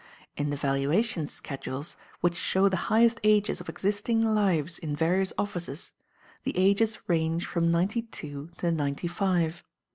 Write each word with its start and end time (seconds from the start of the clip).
In 0.35 0.49
the 0.49 0.57
valuation 0.57 1.27
schedules, 1.27 1.95
which 2.21 2.35
show 2.35 2.67
the 2.69 2.75
highest 2.89 3.19
ages 3.23 3.61
of 3.61 3.69
existing 3.69 4.25
lives 4.33 4.79
in 4.79 4.95
various 4.95 5.31
offices, 5.37 5.91
the 6.43 6.57
ages 6.57 6.97
range 7.07 7.45
from 7.45 7.69
ninety 7.71 8.01
two 8.01 8.49
to 8.57 8.71
ninety 8.71 9.07
five. 9.07 9.63